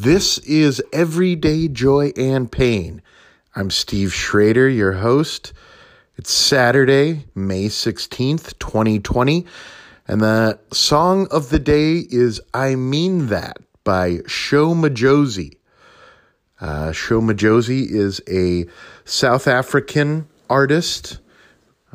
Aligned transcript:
This 0.00 0.38
is 0.38 0.80
Everyday 0.92 1.66
Joy 1.66 2.12
and 2.16 2.52
Pain. 2.52 3.02
I'm 3.56 3.68
Steve 3.68 4.14
Schrader, 4.14 4.68
your 4.68 4.92
host. 4.92 5.52
It's 6.16 6.30
Saturday, 6.30 7.24
May 7.34 7.64
16th, 7.64 8.56
2020, 8.60 9.44
and 10.06 10.20
the 10.20 10.60
song 10.72 11.26
of 11.32 11.50
the 11.50 11.58
day 11.58 11.96
is 12.10 12.40
I 12.54 12.76
Mean 12.76 13.26
That 13.26 13.56
by 13.82 14.18
Sho 14.28 14.72
Madjozi. 14.72 15.56
Uh, 16.60 16.92
Sho 16.92 17.20
Madjozi 17.20 17.90
is 17.90 18.20
a 18.30 18.66
South 19.04 19.48
African 19.48 20.28
artist, 20.48 21.18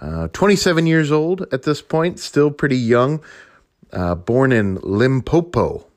uh, 0.01 0.27
27 0.33 0.87
years 0.87 1.09
old 1.09 1.45
at 1.53 1.63
this 1.63 1.81
point, 1.81 2.19
still 2.19 2.51
pretty 2.51 2.75
young, 2.75 3.23
uh, 3.93 4.13
born 4.13 4.51
in 4.51 4.75
Limpopo, 4.83 5.87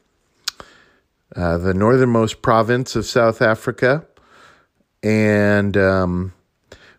uh, 1.36 1.58
the 1.58 1.74
northernmost 1.74 2.42
province 2.42 2.96
of 2.96 3.04
South 3.04 3.42
Africa. 3.42 4.04
And, 5.02 5.76
um, 5.76 6.32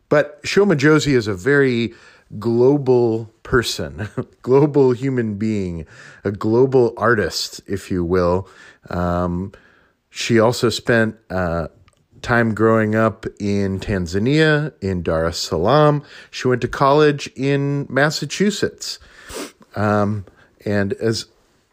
but 0.10 0.40
Sho 0.44 0.66
Madjozi 0.66 1.14
is 1.14 1.28
a 1.28 1.34
very 1.34 1.94
global 2.40 3.26
person, 3.44 4.10
global 4.42 4.92
human 4.92 5.36
being, 5.36 5.86
a 6.24 6.32
global 6.32 6.94
artist, 6.98 7.62
if 7.68 7.90
you 7.90 8.04
will. 8.04 8.48
Um, 8.90 9.54
she 10.10 10.40
also 10.40 10.70
spent 10.70 11.16
uh, 11.30 11.68
time 12.22 12.54
growing 12.54 12.96
up 12.96 13.26
in 13.40 13.80
Tanzania, 13.80 14.74
in 14.82 15.04
Dar 15.04 15.26
es 15.26 15.38
Salaam. 15.38 16.04
She 16.32 16.48
went 16.48 16.62
to 16.62 16.68
college 16.68 17.28
in 17.36 17.86
Massachusetts. 17.90 19.00
Um, 19.76 20.26
and 20.66 20.94
as 20.94 21.28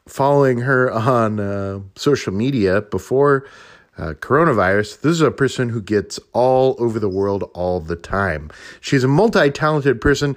following 0.08 0.58
her 0.58 0.92
on 0.92 1.41
uh, 1.41 1.80
social 1.97 2.33
media 2.33 2.83
before 2.83 3.48
uh, 3.97 4.12
coronavirus, 4.14 5.00
this 5.00 5.12
is 5.12 5.20
a 5.20 5.30
person 5.30 5.69
who 5.69 5.80
gets 5.80 6.19
all 6.33 6.77
over 6.78 6.98
the 6.98 7.08
world 7.08 7.44
all 7.55 7.80
the 7.80 7.96
time. 7.96 8.50
She's 8.80 9.05
a 9.05 9.08
multi 9.08 9.50
talented 9.50 10.00
person 10.00 10.36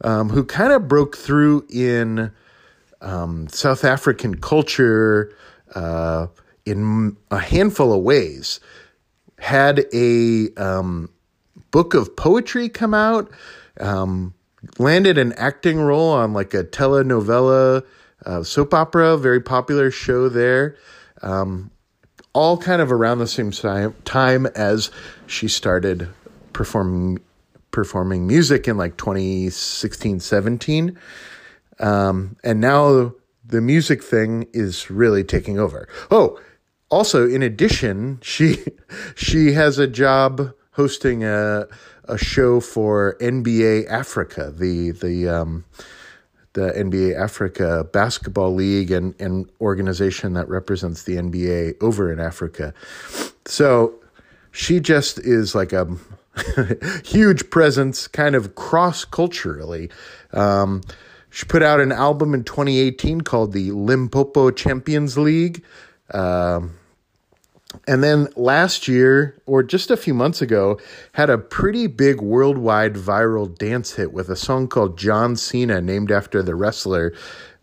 um, 0.00 0.30
who 0.30 0.44
kind 0.44 0.72
of 0.72 0.88
broke 0.88 1.16
through 1.16 1.66
in 1.70 2.32
um, 3.00 3.48
South 3.48 3.84
African 3.84 4.36
culture 4.36 5.36
uh, 5.74 6.26
in 6.64 7.16
a 7.30 7.38
handful 7.38 7.92
of 7.92 8.02
ways. 8.02 8.58
Had 9.38 9.84
a 9.92 10.48
um, 10.56 11.10
book 11.70 11.92
of 11.94 12.16
poetry 12.16 12.68
come 12.68 12.94
out, 12.94 13.30
um, 13.78 14.32
landed 14.78 15.18
an 15.18 15.34
acting 15.34 15.78
role 15.78 16.10
on 16.10 16.32
like 16.32 16.54
a 16.54 16.64
telenovela 16.64 17.84
uh, 18.24 18.42
soap 18.42 18.74
opera, 18.74 19.16
very 19.16 19.40
popular 19.40 19.90
show 19.90 20.28
there. 20.28 20.76
Um, 21.22 21.70
all 22.34 22.58
kind 22.58 22.82
of 22.82 22.92
around 22.92 23.18
the 23.18 23.26
same 23.26 23.52
time 24.04 24.46
as 24.46 24.90
she 25.26 25.48
started 25.48 26.08
performing 26.52 27.20
performing 27.70 28.26
music 28.26 28.68
in 28.68 28.76
like 28.76 28.96
2016 28.96 30.20
17 30.20 30.96
um, 31.80 32.36
and 32.44 32.60
now 32.60 33.12
the 33.44 33.60
music 33.60 34.02
thing 34.02 34.46
is 34.52 34.90
really 34.90 35.24
taking 35.24 35.58
over 35.58 35.88
oh 36.12 36.38
also 36.90 37.28
in 37.28 37.42
addition 37.42 38.18
she 38.22 38.58
she 39.16 39.52
has 39.52 39.78
a 39.78 39.88
job 39.88 40.52
hosting 40.72 41.24
a 41.24 41.66
a 42.06 42.18
show 42.18 42.60
for 42.60 43.16
NBA 43.20 43.88
Africa 43.88 44.52
the 44.56 44.92
the 44.92 45.28
um, 45.28 45.64
the 46.54 46.72
NBA 46.72 47.16
Africa 47.16 47.86
Basketball 47.92 48.54
League 48.54 48.90
and, 48.90 49.14
and 49.20 49.50
organization 49.60 50.32
that 50.32 50.48
represents 50.48 51.02
the 51.02 51.16
NBA 51.16 51.82
over 51.82 52.12
in 52.12 52.18
Africa. 52.18 52.72
So 53.44 53.94
she 54.50 54.80
just 54.80 55.18
is 55.18 55.54
like 55.54 55.72
a 55.72 55.86
huge 57.04 57.50
presence, 57.50 58.06
kind 58.06 58.34
of 58.34 58.54
cross 58.54 59.04
culturally. 59.04 59.90
Um, 60.32 60.82
she 61.30 61.44
put 61.46 61.62
out 61.62 61.80
an 61.80 61.90
album 61.90 62.32
in 62.34 62.44
2018 62.44 63.22
called 63.22 63.52
the 63.52 63.72
Limpopo 63.72 64.52
Champions 64.52 65.18
League. 65.18 65.64
Um, 66.12 66.76
and 67.86 68.02
then 68.02 68.28
last 68.36 68.88
year, 68.88 69.36
or 69.46 69.62
just 69.62 69.90
a 69.90 69.96
few 69.96 70.14
months 70.14 70.40
ago, 70.42 70.78
had 71.12 71.30
a 71.30 71.38
pretty 71.38 71.86
big 71.86 72.20
worldwide 72.20 72.94
viral 72.94 73.56
dance 73.56 73.92
hit 73.94 74.12
with 74.12 74.28
a 74.28 74.36
song 74.36 74.68
called 74.68 74.98
John 74.98 75.36
Cena, 75.36 75.80
named 75.80 76.10
after 76.10 76.42
the 76.42 76.54
wrestler. 76.54 77.12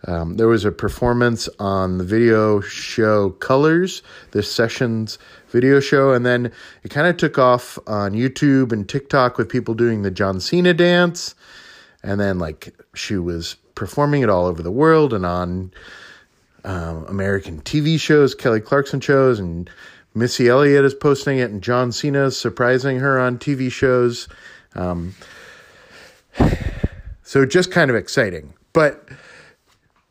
Um, 0.08 0.38
there 0.38 0.48
was 0.48 0.66
a 0.66 0.72
performance 0.72 1.48
on 1.60 2.00
the 2.00 2.04
video 2.04 2.60
show 2.60 3.32
Colors, 3.32 4.02
this 4.32 4.52
session's 4.52 5.20
video 5.50 5.80
show, 5.80 6.12
and 6.12 6.26
then 6.26 6.52
it 6.84 6.90
kind 6.90 7.08
of 7.08 7.18
took 7.18 7.38
off 7.38 7.78
on 7.86 8.14
YouTube 8.14 8.72
and 8.72 8.90
TikTok 8.90 9.38
with 9.38 9.48
people 9.50 9.74
doing 9.76 10.02
the 10.02 10.12
John 10.12 10.40
Cena 10.40 10.74
dance. 10.74 11.36
And 12.04 12.20
then, 12.20 12.40
like, 12.40 12.74
she 12.96 13.18
was 13.18 13.56
performing 13.76 14.24
it 14.24 14.30
all 14.30 14.48
over 14.48 14.64
the 14.64 14.72
world 14.72 15.14
and 15.14 15.26
on 15.26 15.72
um, 16.64 17.06
American 17.08 17.62
TV 17.62 18.00
shows, 18.00 18.36
Kelly 18.36 18.62
Clarkson 18.62 19.02
shows, 19.02 19.40
and 19.40 19.70
Missy 20.14 20.50
Elliott 20.50 20.86
is 20.86 20.94
posting 20.94 21.40
it, 21.40 21.52
and 21.52 21.62
John 21.62 21.92
Cena 21.92 22.26
is 22.26 22.38
surprising 22.38 23.00
her 23.00 23.20
on 23.20 23.38
TV 23.38 23.72
shows. 23.72 24.28
Um, 24.76 25.16
so 27.24 27.46
just 27.46 27.72
kind 27.72 27.90
of 27.90 27.96
exciting. 27.96 28.54
But 28.74 29.08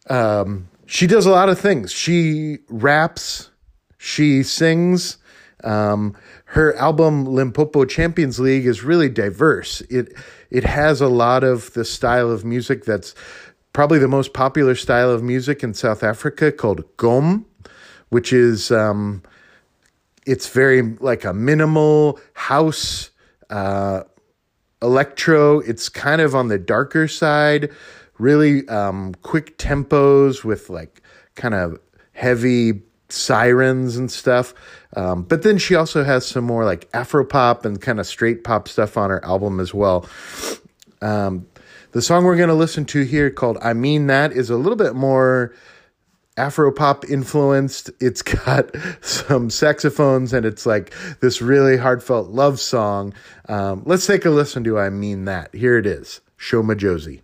um, 0.09 0.69
she 0.87 1.07
does 1.07 1.27
a 1.27 1.31
lot 1.31 1.49
of 1.49 1.59
things. 1.59 1.93
She 1.93 2.59
raps, 2.69 3.51
she 3.99 4.43
sings. 4.43 5.19
Um, 5.63 6.17
her 6.47 6.75
album 6.77 7.27
Limpopo 7.27 7.85
Champions 7.85 8.41
League 8.41 8.67
is 8.67 8.83
really 8.83 9.09
diverse. 9.09 9.83
It 9.83 10.15
it 10.51 10.65
has 10.65 11.01
a 11.01 11.09
lot 11.09 11.45
of 11.45 11.73
the 11.75 11.85
style 11.85 12.31
of 12.31 12.45
music 12.45 12.85
that's 12.85 13.15
probably 13.73 13.99
the 13.99 14.09
most 14.09 14.33
popular 14.33 14.75
style 14.75 15.11
of 15.11 15.23
music 15.23 15.63
in 15.63 15.75
South 15.75 16.03
Africa 16.03 16.51
called 16.51 16.85
gqom, 16.97 17.45
which 18.09 18.33
is 18.33 18.73
um, 18.73 19.23
it's 20.27 20.49
very 20.49 20.83
like 20.83 21.25
a 21.25 21.33
minimal 21.33 22.21
house 22.35 23.11
uh, 23.51 24.03
electro. 24.83 25.61
It's 25.61 25.89
kind 25.89 26.21
of 26.21 26.35
on 26.35 26.49
the 26.49 26.59
darker 26.59 27.09
side, 27.09 27.71
really 28.19 28.67
um, 28.69 29.15
quick 29.23 29.59
tempos 29.59 30.45
with 30.45 30.71
like 30.71 31.03
kind 31.35 31.55
of 31.55 31.79
heavy 32.13 32.83
sirens 33.09 33.97
and 33.97 34.11
stuff. 34.11 34.55
Um, 34.97 35.23
but 35.23 35.43
then 35.43 35.59
she 35.59 35.75
also 35.75 36.05
has 36.05 36.27
some 36.27 36.45
more 36.45 36.65
like 36.65 36.89
Afro 36.93 37.25
pop 37.25 37.65
and 37.65 37.81
kind 37.81 38.01
of 38.01 38.07
straight 38.07 38.45
pop 38.45 38.69
stuff 38.69 38.97
on 38.97 39.11
her 39.11 39.25
album 39.25 39.61
as 39.61 39.75
well. 39.75 40.09
Um, 41.03 41.47
the 41.93 42.03
song 42.03 42.25
we're 42.25 42.37
going 42.37 42.49
to 42.49 42.55
listen 42.55 42.85
to 42.87 43.03
here 43.03 43.31
called 43.31 43.59
I 43.63 43.73
Mean 43.73 44.07
That 44.07 44.33
is 44.33 44.51
a 44.51 44.57
little 44.57 44.77
bit 44.77 44.95
more 44.95 45.55
Afropop 46.37 47.09
influenced. 47.09 47.91
It's 48.01 48.23
got 48.45 48.75
some 49.01 49.51
saxophones 49.51 50.33
and 50.33 50.47
it's 50.47 50.67
like 50.67 50.95
this 51.21 51.43
really 51.43 51.77
heartfelt 51.77 52.29
love 52.29 52.61
song. 52.61 53.15
Um, 53.49 53.83
let's 53.85 54.07
take 54.07 54.25
a 54.25 54.31
listen 54.31 54.65
to 54.65 54.79
I 54.79 54.91
Mean 54.91 55.25
That. 55.27 55.55
Here 55.55 55.79
it 55.79 55.87
is 55.87 56.21
Sho 56.37 56.63
Madjozi. 56.63 57.23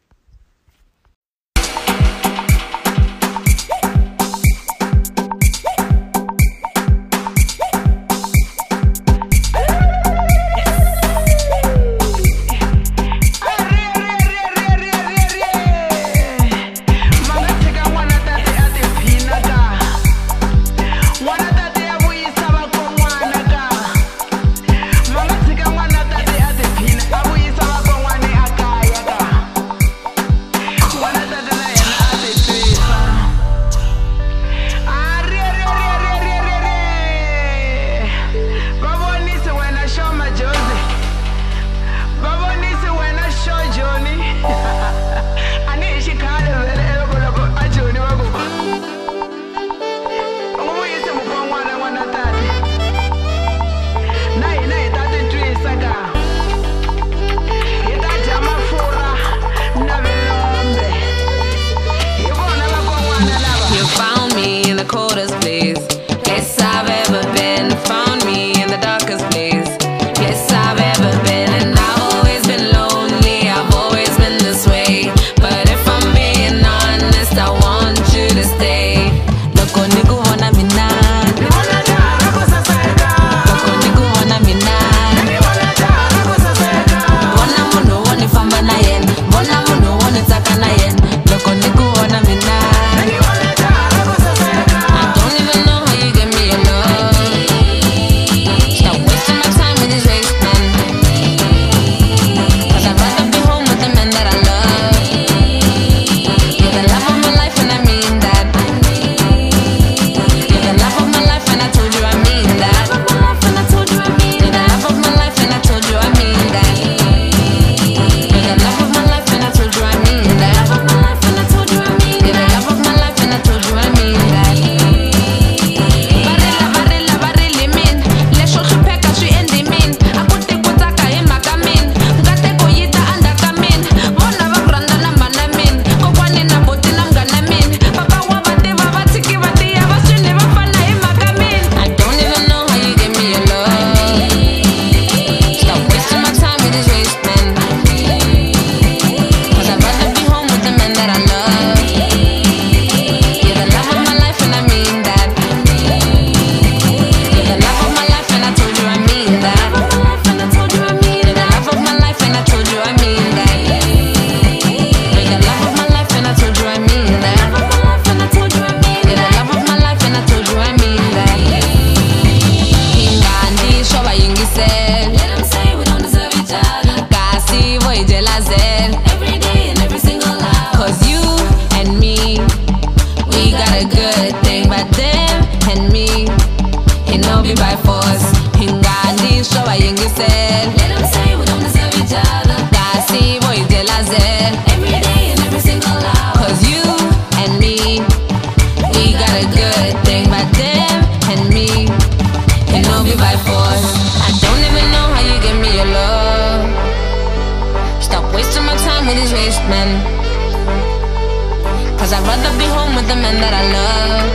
Cause 212.07 212.15
I'd 212.15 212.23
rather 212.23 212.57
be 212.57 212.67
home 212.67 212.95
with 212.95 213.09
the 213.09 213.17
man 213.17 213.41
that 213.43 213.51
I 213.51 213.67
love. 213.75 214.31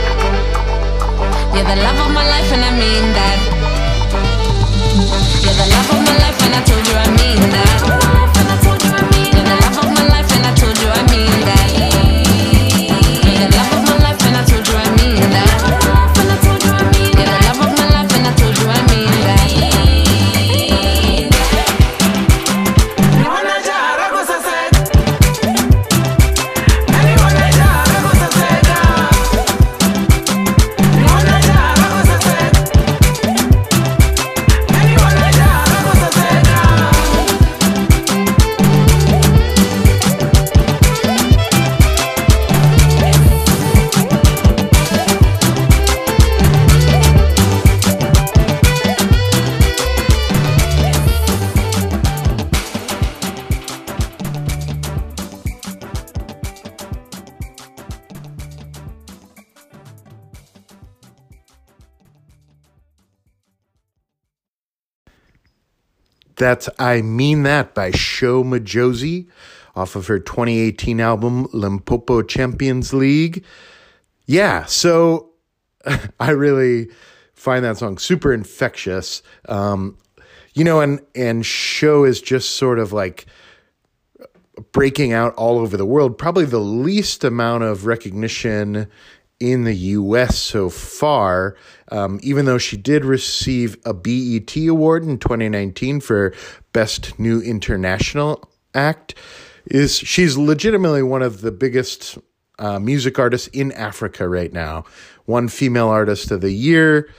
You're 1.56 1.64
the 1.64 1.80
love 1.80 2.04
of 2.04 2.12
my 2.12 2.20
life, 2.28 2.52
and 2.52 2.60
I 2.60 2.72
mean 2.76 3.14
that. 3.16 3.38
You're 5.40 5.56
the 5.56 5.68
love 5.72 5.88
of 5.88 6.04
my 6.04 6.12
life, 6.20 6.36
and 6.44 6.52
I 6.52 6.60
told 6.68 6.84
you 6.86 6.92
I 6.92 7.08
mean 7.16 7.40
that. 7.48 7.80
You're 9.32 9.48
the 9.48 9.56
love 9.64 9.78
of 9.80 9.88
my 9.88 10.04
life, 10.04 10.30
and 10.36 10.44
I 10.44 10.52
told 10.52 10.76
you 10.76 10.88
I 10.90 11.00
mean 11.08 11.32
that. 11.48 11.91
That's 66.42 66.68
I 66.76 67.02
Mean 67.02 67.44
That 67.44 67.72
by 67.72 67.92
Sho 67.92 68.42
Madjozi 68.42 69.28
off 69.76 69.94
of 69.94 70.08
her 70.08 70.18
2018 70.18 71.00
album 71.00 71.46
Limpopo 71.52 72.20
Champions 72.22 72.92
League. 72.92 73.44
Yeah, 74.26 74.64
so 74.64 75.30
I 76.18 76.30
really 76.30 76.88
find 77.32 77.64
that 77.64 77.78
song 77.78 77.96
super 77.96 78.32
infectious. 78.32 79.22
Um, 79.48 79.96
you 80.52 80.64
know, 80.64 80.80
and 80.80 81.00
and 81.14 81.46
Sho 81.46 82.02
is 82.02 82.20
just 82.20 82.56
sort 82.56 82.80
of 82.80 82.92
like 82.92 83.26
breaking 84.72 85.12
out 85.12 85.36
all 85.36 85.60
over 85.60 85.76
the 85.76 85.86
world. 85.86 86.18
Probably 86.18 86.44
the 86.44 86.58
least 86.58 87.22
amount 87.22 87.62
of 87.62 87.86
recognition 87.86 88.88
in 89.42 89.64
the 89.64 89.74
US 89.74 90.38
so 90.38 90.70
far, 90.70 91.56
um, 91.90 92.20
even 92.22 92.44
though 92.44 92.58
she 92.58 92.76
did 92.76 93.04
receive 93.04 93.76
a 93.84 93.92
BET 93.92 94.56
award 94.68 95.02
in 95.02 95.18
2019 95.18 96.00
for 96.00 96.32
Best 96.72 97.18
New 97.18 97.40
International 97.40 98.48
Act, 98.72 99.16
is 99.66 99.98
she's 99.98 100.36
legitimately 100.36 101.02
one 101.02 101.22
of 101.22 101.40
the 101.40 101.50
biggest 101.50 102.18
uh, 102.60 102.78
music 102.78 103.18
artists 103.18 103.48
in 103.48 103.72
Africa 103.72 104.28
right 104.28 104.52
now. 104.52 104.84
One 105.24 105.48
female 105.48 105.88
artist 105.88 106.30
of 106.30 106.40
the 106.40 106.52
year 106.52 107.10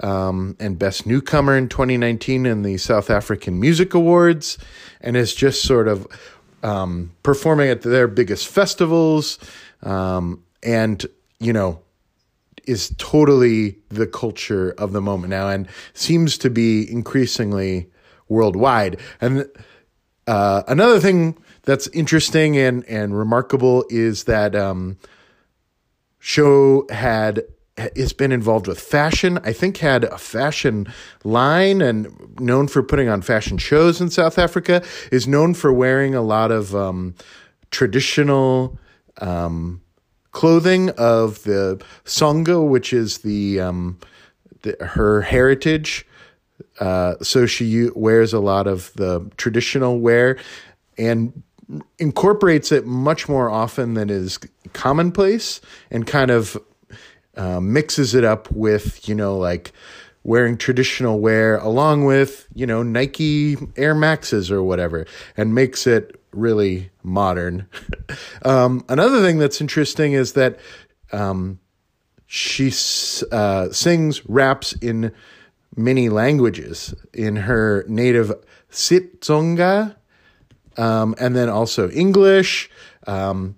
um, 0.00 0.56
and 0.60 0.78
best 0.78 1.04
newcomer 1.04 1.56
in 1.56 1.68
2019 1.68 2.46
in 2.46 2.62
the 2.62 2.76
South 2.76 3.10
African 3.10 3.58
Music 3.58 3.92
Awards, 3.92 4.56
and 5.00 5.16
is 5.16 5.34
just 5.34 5.62
sort 5.62 5.88
of 5.88 6.06
um, 6.62 7.10
performing 7.24 7.70
at 7.70 7.82
their 7.82 8.06
biggest 8.06 8.46
festivals, 8.46 9.40
um, 9.82 10.44
and 10.62 11.04
you 11.42 11.52
know 11.52 11.80
is 12.66 12.94
totally 12.96 13.76
the 13.88 14.06
culture 14.06 14.72
of 14.78 14.92
the 14.92 15.00
moment 15.00 15.30
now, 15.30 15.48
and 15.48 15.68
seems 15.94 16.38
to 16.38 16.50
be 16.50 16.90
increasingly 16.90 17.90
worldwide. 18.28 19.00
And 19.20 19.48
uh, 20.26 20.62
another 20.68 21.00
thing 21.00 21.36
that's 21.62 21.88
interesting 21.88 22.56
and 22.56 22.84
and 22.88 23.16
remarkable 23.16 23.84
is 23.90 24.24
that 24.24 24.54
um, 24.54 24.96
Sho 26.18 26.86
had 26.90 27.42
has 27.96 28.12
been 28.12 28.32
involved 28.32 28.66
with 28.66 28.78
fashion. 28.78 29.38
I 29.44 29.52
think 29.52 29.78
had 29.78 30.04
a 30.04 30.18
fashion 30.18 30.92
line 31.24 31.80
and 31.80 32.38
known 32.38 32.68
for 32.68 32.82
putting 32.82 33.08
on 33.08 33.22
fashion 33.22 33.58
shows 33.58 34.00
in 34.00 34.10
South 34.10 34.38
Africa. 34.38 34.82
Is 35.10 35.26
known 35.26 35.54
for 35.54 35.72
wearing 35.72 36.14
a 36.14 36.22
lot 36.22 36.50
of 36.50 36.74
um, 36.76 37.14
traditional 37.70 38.78
um, 39.20 39.81
clothing 40.32 40.90
of 40.90 41.42
the 41.44 41.82
Tsonga, 42.04 42.66
which 42.66 42.92
is 42.92 43.18
the, 43.18 43.60
um, 43.60 43.98
the 44.62 44.76
her 44.84 45.22
heritage. 45.22 46.06
Uh, 46.80 47.14
so 47.22 47.46
she 47.46 47.88
wears 47.94 48.32
a 48.32 48.40
lot 48.40 48.66
of 48.66 48.92
the 48.94 49.30
traditional 49.36 50.00
wear 50.00 50.38
and 50.98 51.42
incorporates 51.98 52.72
it 52.72 52.86
much 52.86 53.28
more 53.28 53.48
often 53.48 53.94
than 53.94 54.10
is 54.10 54.38
commonplace 54.72 55.60
and 55.90 56.06
kind 56.06 56.30
of 56.30 56.56
uh, 57.36 57.60
mixes 57.60 58.14
it 58.14 58.24
up 58.24 58.50
with, 58.50 59.08
you 59.08 59.14
know, 59.14 59.36
like 59.38 59.72
wearing 60.24 60.56
traditional 60.56 61.18
wear 61.18 61.56
along 61.58 62.04
with, 62.04 62.46
you 62.54 62.66
know, 62.66 62.82
Nike 62.82 63.56
Air 63.76 63.94
Maxes 63.94 64.50
or 64.50 64.62
whatever 64.62 65.06
and 65.36 65.54
makes 65.54 65.86
it 65.86 66.20
really 66.32 66.90
modern. 67.02 67.66
um, 68.44 68.84
another 68.88 69.20
thing 69.20 69.38
that's 69.38 69.60
interesting 69.60 70.12
is 70.12 70.34
that 70.34 70.58
um, 71.12 71.58
she 72.26 72.72
uh, 73.32 73.70
sings, 73.70 74.24
raps 74.26 74.72
in 74.74 75.12
many 75.76 76.08
languages 76.08 76.94
in 77.12 77.36
her 77.36 77.84
native 77.88 78.32
Xitsonga 78.70 79.96
um, 80.76 81.14
and 81.18 81.36
then 81.36 81.48
also 81.48 81.90
English. 81.90 82.70
Um, 83.06 83.56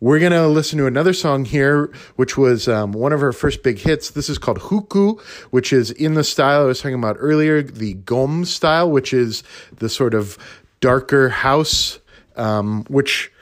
we're 0.00 0.18
going 0.18 0.32
to 0.32 0.46
listen 0.46 0.78
to 0.78 0.86
another 0.86 1.14
song 1.14 1.44
here, 1.44 1.90
which 2.16 2.36
was 2.36 2.68
um, 2.68 2.92
one 2.92 3.12
of 3.12 3.20
her 3.20 3.32
first 3.32 3.62
big 3.62 3.78
hits. 3.78 4.10
This 4.10 4.28
is 4.28 4.36
called 4.36 4.58
Huku, 4.58 5.20
which 5.50 5.72
is 5.72 5.90
in 5.90 6.14
the 6.14 6.24
style 6.24 6.62
I 6.62 6.64
was 6.64 6.80
talking 6.80 6.98
about 6.98 7.16
earlier, 7.18 7.62
the 7.62 7.94
Gqom 7.94 8.44
style, 8.44 8.90
which 8.90 9.14
is 9.14 9.42
the 9.76 9.88
sort 9.88 10.12
of 10.12 10.36
darker 10.80 11.30
house, 11.30 11.98
um, 12.36 12.84
which 12.88 13.32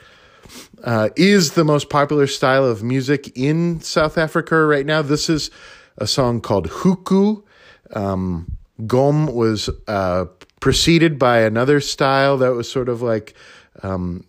uh, 0.84 1.08
is 1.16 1.52
the 1.52 1.64
most 1.64 1.90
popular 1.90 2.28
style 2.28 2.64
of 2.64 2.82
music 2.84 3.36
in 3.36 3.80
South 3.80 4.16
Africa 4.16 4.64
right 4.64 4.86
now. 4.86 5.02
This 5.02 5.28
is 5.28 5.50
a 5.98 6.06
song 6.06 6.40
called 6.40 6.68
Huku. 6.68 7.42
Um, 7.92 8.56
Gqom 8.80 9.32
was 9.32 9.70
uh, 9.88 10.26
preceded 10.60 11.18
by 11.18 11.40
another 11.40 11.80
style 11.80 12.38
that 12.38 12.50
was 12.50 12.70
sort 12.70 12.88
of 12.88 13.02
like 13.02 13.34
um, 13.82 14.24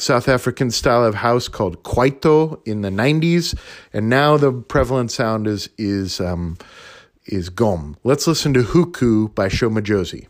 South 0.00 0.28
African 0.28 0.70
style 0.70 1.04
of 1.04 1.16
house 1.16 1.48
called 1.48 1.82
Kwaito 1.82 2.60
in 2.66 2.82
the 2.82 2.90
90s, 2.90 3.58
and 3.92 4.08
now 4.08 4.36
the 4.36 4.52
prevalent 4.52 5.10
sound 5.10 5.46
is 5.46 5.68
is 5.78 6.20
um, 6.20 6.56
is 7.26 7.50
Gqom. 7.50 7.96
Let's 8.04 8.26
listen 8.26 8.54
to 8.54 8.62
Huku 8.62 9.34
by 9.34 9.48
Sho 9.48 9.68
Madjozi. 9.70 10.26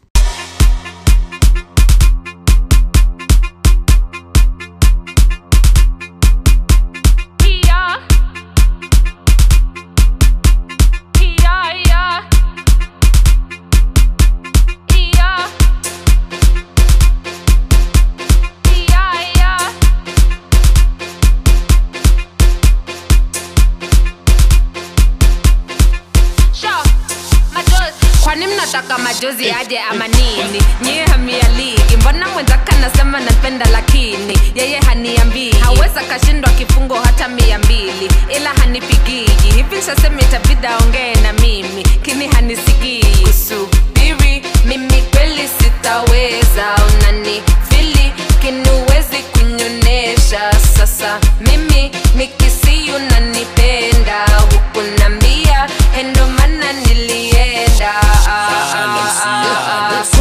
Hanipigiji 39.68 39.74
hivi 39.74 39.76
nshasema 39.76 40.20
itabidi 40.20 40.66
aongee 40.66 41.14
na 41.22 41.32
mimi 41.32 41.82
kini 42.02 42.28
hanisikii. 42.28 43.04
Kusubiri 43.26 44.42
mimi 44.64 45.02
kweli 45.02 45.48
sitaweza. 45.48 46.76
Unani 46.88 47.42
fili 47.68 48.12
kiniwezi 48.40 49.16
kunyonesha 49.32 50.52
sasa 50.76 51.18
mimi 51.40 51.90
nikisiu 52.16 52.98
nanipenda 53.10 54.26
hukunambia 54.50 55.68
endomana 56.00 56.72
nilienda. 56.72 57.92
Ah, 58.26 58.28
ah, 58.28 58.74
ah, 58.74 59.24
ah. 59.24 59.90
hukunambia 59.90 60.17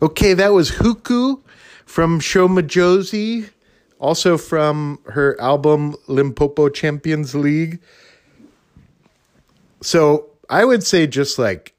Okay, 0.00 0.32
that 0.34 0.52
was 0.52 0.70
Huku 0.70 1.40
from 1.84 2.20
Sho 2.20 2.46
Madjozi, 2.46 3.50
also 3.98 4.38
from 4.38 5.00
her 5.06 5.40
album 5.40 5.96
Limpopo 6.06 6.68
Champions 6.68 7.34
League. 7.34 7.80
So 9.82 10.30
I 10.48 10.64
would 10.64 10.84
say 10.84 11.08
just 11.08 11.36
like 11.36 11.74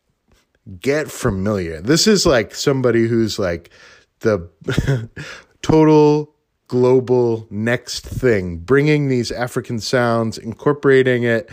get 0.82 1.10
familiar. 1.10 1.80
This 1.80 2.08
is 2.08 2.26
like 2.26 2.54
somebody 2.54 3.08
who's 3.08 3.40
like 3.40 3.70
the 4.20 4.50
total 5.62 6.36
global 6.68 7.48
next 7.50 8.06
thing, 8.06 8.58
bringing 8.58 9.08
these 9.08 9.32
African 9.32 9.80
sounds, 9.80 10.38
incorporating 10.38 11.24
it 11.24 11.50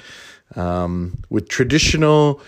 um, 0.56 1.22
with 1.30 1.48
traditional 1.48 2.40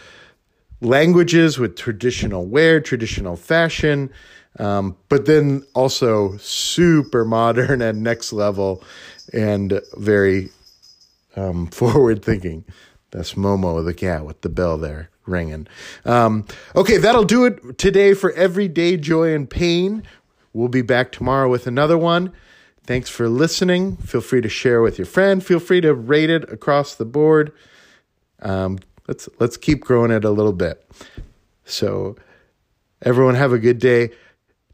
languages 0.81 1.59
with 1.59 1.77
traditional 1.77 2.47
wear, 2.47 2.81
traditional 2.81 3.37
fashion, 3.37 4.11
um, 4.59 4.97
but 5.09 5.27
then 5.27 5.65
also 5.75 6.37
super 6.39 7.25
modern 7.25 7.83
and 7.83 8.03
next 8.03 8.33
level 8.33 8.83
and 9.33 9.81
very 9.97 10.51
um, 11.37 11.67
forward 11.71 12.25
thinking. 12.25 12.65
That's 13.11 13.35
Momo 13.35 13.83
the 13.85 13.95
cat 13.95 14.27
with 14.27 14.43
the 14.43 14.51
bell 14.51 14.77
there 14.77 15.11
ringing. 15.27 15.67
Um, 16.05 16.47
okay, 16.75 16.99
that'll 16.99 17.25
do 17.25 17.45
it 17.47 17.79
today 17.79 18.15
for 18.15 18.33
Everyday 18.33 18.97
Joy 18.97 19.35
and 19.35 19.49
Pain. 19.49 20.03
We'll 20.53 20.69
be 20.69 20.83
back 20.83 21.13
tomorrow 21.13 21.49
with 21.49 21.67
another 21.67 21.97
one. 21.97 22.33
Thanks 22.85 23.11
for 23.11 23.29
listening. 23.29 23.97
Feel 23.97 24.23
free 24.23 24.41
to 24.41 24.49
share 24.49 24.81
with 24.81 24.99
your 24.99 25.07
friend. 25.07 25.45
Feel 25.45 25.61
free 25.61 25.81
to 25.83 25.95
rate 25.95 26.31
it 26.31 26.51
across 26.51 26.95
the 26.95 27.05
board. 27.05 27.53
Um, 28.41 28.79
let's 29.09 29.29
let's 29.41 29.57
keep 29.57 29.81
growing 29.81 30.11
it 30.11 30.25
a 30.25 30.31
little 30.31 30.53
bit. 30.53 30.89
So, 31.65 32.17
everyone 33.03 33.35
have 33.35 33.53
a 33.53 33.59
good 33.59 33.79
day. 33.79 34.11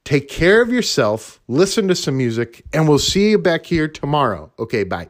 Take 0.05 0.29
care 0.29 0.61
of 0.61 0.71
yourself. 0.71 1.41
Listen 1.49 1.89
to 1.89 1.95
some 1.95 2.19
music, 2.19 2.63
and 2.75 2.87
we'll 2.87 2.99
see 2.99 3.31
you 3.31 3.39
back 3.39 3.65
here 3.65 3.89
tomorrow. 3.89 4.53
Okay, 4.59 4.85
bye. 4.85 5.09